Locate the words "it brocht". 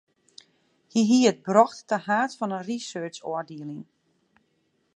1.31-1.85